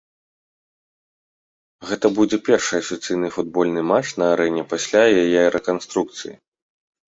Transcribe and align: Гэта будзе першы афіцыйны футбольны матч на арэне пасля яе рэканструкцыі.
Гэта 1.89 2.07
будзе 2.17 2.37
першы 2.47 2.73
афіцыйны 2.81 3.27
футбольны 3.37 3.81
матч 3.91 4.07
на 4.23 4.33
арэне 4.39 4.67
пасля 4.75 5.03
яе 5.27 5.43
рэканструкцыі. 5.59 6.33